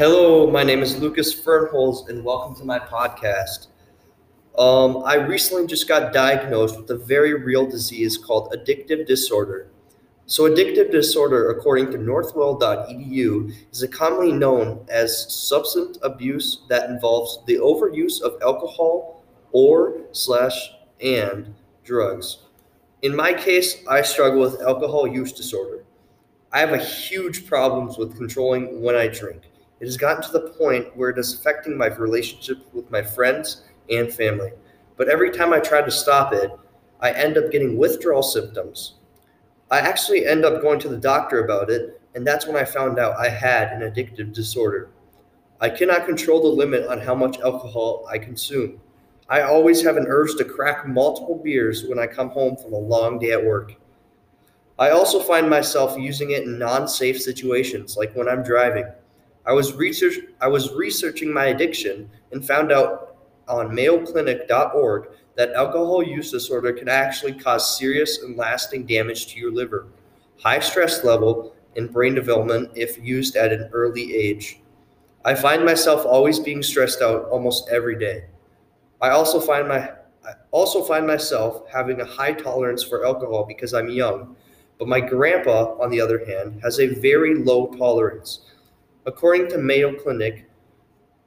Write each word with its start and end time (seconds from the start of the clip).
Hello, 0.00 0.50
my 0.50 0.62
name 0.62 0.80
is 0.80 0.96
Lucas 0.96 1.38
Fernholz, 1.38 2.08
and 2.08 2.24
welcome 2.24 2.56
to 2.56 2.64
my 2.64 2.78
podcast. 2.78 3.66
Um, 4.56 5.02
I 5.04 5.16
recently 5.16 5.66
just 5.66 5.86
got 5.88 6.14
diagnosed 6.14 6.80
with 6.80 6.90
a 6.90 6.96
very 6.96 7.34
real 7.34 7.66
disease 7.66 8.16
called 8.16 8.50
addictive 8.54 9.06
disorder. 9.06 9.68
So, 10.24 10.44
addictive 10.44 10.90
disorder, 10.90 11.50
according 11.50 11.90
to 11.90 11.98
northwell.edu, 11.98 13.54
is 13.70 13.82
a 13.82 13.88
commonly 13.88 14.32
known 14.32 14.86
as 14.88 15.30
substance 15.30 15.98
abuse 16.00 16.62
that 16.70 16.88
involves 16.88 17.40
the 17.44 17.56
overuse 17.56 18.22
of 18.22 18.40
alcohol 18.40 19.22
or 19.52 20.00
slash 20.12 20.70
and 21.02 21.54
drugs. 21.84 22.46
In 23.02 23.14
my 23.14 23.34
case, 23.34 23.84
I 23.86 24.00
struggle 24.00 24.40
with 24.40 24.62
alcohol 24.62 25.06
use 25.06 25.34
disorder. 25.34 25.84
I 26.54 26.60
have 26.60 26.72
a 26.72 26.78
huge 26.78 27.46
problems 27.46 27.98
with 27.98 28.16
controlling 28.16 28.80
when 28.80 28.94
I 28.94 29.06
drink. 29.06 29.49
It 29.80 29.86
has 29.86 29.96
gotten 29.96 30.22
to 30.22 30.32
the 30.32 30.50
point 30.50 30.94
where 30.96 31.10
it 31.10 31.18
is 31.18 31.34
affecting 31.34 31.76
my 31.76 31.86
relationship 31.86 32.58
with 32.74 32.90
my 32.90 33.02
friends 33.02 33.62
and 33.90 34.12
family. 34.12 34.52
But 34.96 35.08
every 35.08 35.30
time 35.30 35.52
I 35.52 35.58
try 35.58 35.80
to 35.80 35.90
stop 35.90 36.34
it, 36.34 36.50
I 37.00 37.12
end 37.12 37.38
up 37.38 37.50
getting 37.50 37.78
withdrawal 37.78 38.22
symptoms. 38.22 38.94
I 39.70 39.78
actually 39.78 40.26
end 40.26 40.44
up 40.44 40.60
going 40.60 40.80
to 40.80 40.88
the 40.88 40.98
doctor 40.98 41.44
about 41.44 41.70
it, 41.70 42.00
and 42.14 42.26
that's 42.26 42.46
when 42.46 42.56
I 42.56 42.64
found 42.64 42.98
out 42.98 43.16
I 43.16 43.30
had 43.30 43.72
an 43.72 43.80
addictive 43.80 44.34
disorder. 44.34 44.90
I 45.60 45.70
cannot 45.70 46.06
control 46.06 46.42
the 46.42 46.48
limit 46.48 46.86
on 46.86 47.00
how 47.00 47.14
much 47.14 47.40
alcohol 47.40 48.06
I 48.10 48.18
consume. 48.18 48.80
I 49.28 49.42
always 49.42 49.82
have 49.82 49.96
an 49.96 50.06
urge 50.08 50.34
to 50.36 50.44
crack 50.44 50.86
multiple 50.88 51.40
beers 51.42 51.84
when 51.86 51.98
I 51.98 52.06
come 52.06 52.30
home 52.30 52.56
from 52.56 52.72
a 52.72 52.78
long 52.78 53.18
day 53.18 53.30
at 53.30 53.44
work. 53.44 53.74
I 54.78 54.90
also 54.90 55.20
find 55.20 55.48
myself 55.48 55.96
using 55.98 56.32
it 56.32 56.42
in 56.42 56.58
non-safe 56.58 57.20
situations, 57.20 57.96
like 57.96 58.14
when 58.16 58.28
I'm 58.28 58.42
driving. 58.42 58.86
I 59.50 59.52
was 59.52 59.74
research 59.74 60.20
I 60.40 60.46
was 60.46 60.72
researching 60.74 61.32
my 61.32 61.46
addiction 61.46 62.08
and 62.30 62.46
found 62.46 62.70
out 62.70 63.16
on 63.48 63.70
mayoclinic.org 63.70 65.08
that 65.34 65.52
alcohol 65.54 66.04
use 66.04 66.30
disorder 66.30 66.72
can 66.72 66.88
actually 66.88 67.32
cause 67.32 67.76
serious 67.76 68.22
and 68.22 68.36
lasting 68.36 68.86
damage 68.86 69.26
to 69.26 69.40
your 69.40 69.50
liver, 69.50 69.88
high 70.40 70.60
stress 70.60 71.02
level, 71.02 71.52
and 71.74 71.92
brain 71.92 72.14
development 72.14 72.70
if 72.76 72.96
used 73.04 73.34
at 73.34 73.52
an 73.52 73.68
early 73.72 74.14
age. 74.14 74.60
I 75.24 75.34
find 75.34 75.64
myself 75.64 76.06
always 76.06 76.38
being 76.38 76.62
stressed 76.62 77.02
out 77.02 77.24
almost 77.24 77.68
every 77.70 77.98
day. 77.98 78.26
I 79.00 79.10
also 79.10 79.40
find 79.40 79.66
my 79.66 79.90
I 80.24 80.34
also 80.52 80.84
find 80.84 81.08
myself 81.08 81.68
having 81.72 82.00
a 82.00 82.06
high 82.06 82.34
tolerance 82.34 82.84
for 82.84 83.04
alcohol 83.04 83.46
because 83.48 83.74
I'm 83.74 83.88
young, 83.88 84.36
but 84.78 84.86
my 84.86 85.00
grandpa, 85.00 85.76
on 85.80 85.90
the 85.90 86.00
other 86.00 86.24
hand, 86.24 86.60
has 86.62 86.78
a 86.78 86.86
very 86.86 87.34
low 87.34 87.66
tolerance. 87.76 88.42
According 89.10 89.48
to 89.48 89.58
Mayo 89.58 89.92
Clinic, 89.92 90.48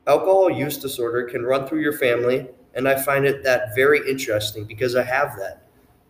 alcohol 0.07 0.49
use 0.49 0.77
disorder 0.77 1.23
can 1.23 1.43
run 1.43 1.67
through 1.67 1.81
your 1.81 1.97
family, 1.97 2.47
and 2.75 2.87
I 2.87 2.95
find 2.95 3.25
it 3.25 3.43
that 3.43 3.75
very 3.75 4.09
interesting 4.09 4.63
because 4.63 4.95
I 4.95 5.03
have 5.03 5.35
that. 5.37 5.67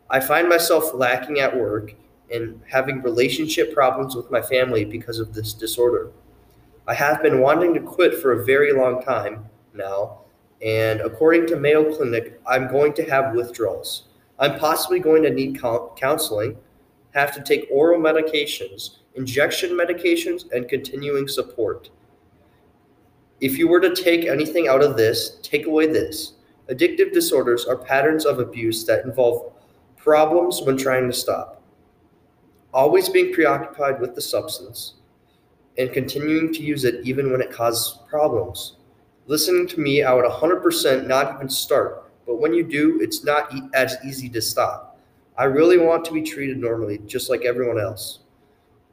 I 0.07 0.19
find 0.19 0.47
myself 0.47 0.94
lacking 0.94 1.39
at 1.39 1.57
work 1.57 1.95
and 2.31 2.61
having 2.69 3.01
relationship 3.01 3.73
problems 3.73 4.16
with 4.16 4.29
my 4.29 4.39
family 4.39 4.85
because 4.85 5.17
of 5.17 5.33
this 5.33 5.51
disorder. 5.51 6.11
I 6.88 6.94
have 6.94 7.23
been 7.23 7.41
wanting 7.41 7.73
to 7.73 7.79
quit 7.79 8.21
for 8.21 8.33
a 8.33 8.45
very 8.45 8.71
long 8.71 9.01
time 9.01 9.44
now, 9.73 10.19
and 10.63 11.01
according 11.01 11.47
to 11.47 11.55
Mayo 11.55 11.91
Clinic, 11.91 12.39
I'm 12.45 12.67
going 12.67 12.94
to 12.94 13.09
have 13.09 13.33
withdrawals. 13.33 14.09
I'm 14.38 14.59
possibly 14.59 14.99
going 14.99 15.23
to 15.23 15.31
need 15.31 15.59
counseling, 15.59 16.55
have 17.16 17.33
to 17.33 17.41
take 17.41 17.67
oral 17.71 17.99
medications, 17.99 18.97
injection 19.16 19.72
medications, 19.72 20.52
and 20.52 20.67
continuing 20.67 21.28
support. 21.28 21.89
If 23.42 23.58
you 23.58 23.67
were 23.67 23.81
to 23.81 23.95
take 23.95 24.25
anything 24.25 24.67
out 24.67 24.83
of 24.83 24.95
this, 24.95 25.38
take 25.42 25.66
away 25.66 25.88
this. 25.88 26.33
Addictive 26.69 27.11
disorders 27.11 27.66
are 27.66 27.75
patterns 27.75 28.25
of 28.25 28.39
abuse 28.39 28.86
that 28.86 29.03
involve 29.03 29.52
problems 29.97 30.62
when 30.62 30.78
trying 30.78 31.07
to 31.07 31.13
stop. 31.13 31.62
Always 32.73 33.09
being 33.09 33.34
preoccupied 33.34 34.00
with 34.00 34.16
the 34.16 34.22
substance 34.22 34.96
and 35.78 35.91
continuing 35.91 36.53
to 36.53 36.63
use 36.63 36.85
it 36.85 37.06
even 37.06 37.31
when 37.31 37.41
it 37.41 37.52
causes 37.52 38.00
problems. 38.09 38.78
Listening 39.28 39.68
to 39.68 39.79
me, 39.79 40.03
I 40.03 40.13
would 40.13 40.25
100% 40.25 41.07
not 41.07 41.35
even 41.35 41.50
start, 41.50 42.12
but 42.25 42.40
when 42.40 42.53
you 42.53 42.63
do, 42.63 43.00
it's 43.02 43.23
not 43.23 43.53
e- 43.53 43.69
as 43.73 43.96
easy 44.06 44.29
to 44.29 44.41
stop. 44.41 45.00
I 45.38 45.46
really 45.46 45.78
want 45.78 46.06
to 46.06 46.13
be 46.13 46.22
treated 46.22 46.57
normally, 46.57 47.00
just 47.06 47.29
like 47.29 47.44
everyone 47.44 47.79
else. 47.79 48.19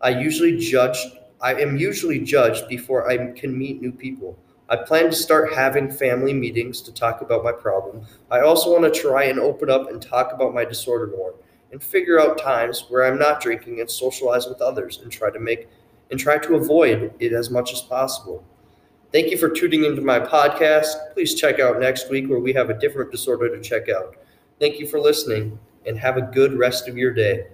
I 0.00 0.10
usually 0.10 0.56
judge 0.58 0.98
I 1.42 1.54
am 1.54 1.78
usually 1.78 2.18
judged 2.18 2.68
before 2.68 3.10
I 3.10 3.32
can 3.32 3.56
meet 3.56 3.80
new 3.80 3.92
people. 3.92 4.38
I 4.68 4.76
plan 4.76 5.06
to 5.06 5.12
start 5.12 5.54
having 5.54 5.90
family 5.90 6.34
meetings 6.34 6.82
to 6.82 6.92
talk 6.92 7.22
about 7.22 7.42
my 7.42 7.50
problem. 7.50 8.04
I 8.30 8.40
also 8.40 8.70
want 8.70 8.92
to 8.92 9.00
try 9.00 9.24
and 9.24 9.40
open 9.40 9.70
up 9.70 9.90
and 9.90 10.02
talk 10.02 10.32
about 10.32 10.54
my 10.54 10.66
disorder 10.66 11.06
more 11.16 11.34
and 11.72 11.82
figure 11.82 12.20
out 12.20 12.38
times 12.38 12.84
where 12.88 13.04
I'm 13.04 13.18
not 13.18 13.40
drinking 13.40 13.80
and 13.80 13.90
socialize 13.90 14.46
with 14.46 14.60
others 14.60 15.00
and 15.02 15.10
try 15.10 15.30
to 15.30 15.40
make 15.40 15.68
and 16.10 16.20
try 16.20 16.36
to 16.38 16.56
avoid 16.56 17.14
it 17.18 17.32
as 17.32 17.50
much 17.50 17.72
as 17.72 17.80
possible. 17.80 18.44
Thank 19.12 19.30
you 19.30 19.38
for 19.38 19.48
tuning 19.48 19.84
into 19.84 20.02
my 20.02 20.20
podcast. 20.20 21.14
Please 21.14 21.34
check 21.34 21.58
out 21.58 21.80
next 21.80 22.10
week 22.10 22.28
where 22.28 22.38
we 22.38 22.52
have 22.52 22.70
a 22.70 22.78
different 22.78 23.10
disorder 23.10 23.48
to 23.48 23.62
check 23.62 23.88
out. 23.88 24.16
Thank 24.60 24.78
you 24.78 24.86
for 24.86 25.00
listening 25.00 25.58
and 25.86 25.98
have 25.98 26.16
a 26.16 26.22
good 26.22 26.56
rest 26.56 26.86
of 26.86 26.98
your 26.98 27.12
day. 27.12 27.46